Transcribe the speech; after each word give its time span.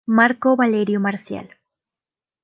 Marco 0.17 0.55
Valerio 0.55 0.99
Marcial. 0.99 1.47